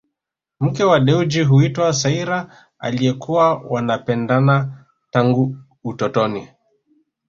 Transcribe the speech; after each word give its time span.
Mke 0.59 0.83
wa 0.83 0.99
Dewji 0.99 1.41
huitwa 1.43 1.93
Saira 1.93 2.55
aliyekuwa 2.79 3.55
wanapendana 3.59 4.85
tangu 5.11 5.57
utotoni 5.83 6.47